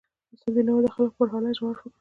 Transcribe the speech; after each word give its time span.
استاد 0.33 0.51
بینوا 0.55 0.79
د 0.83 0.87
خلکو 0.95 1.17
پر 1.19 1.27
حالت 1.33 1.53
ژور 1.57 1.71
فکر 1.73 1.77
کاوه. 1.81 1.89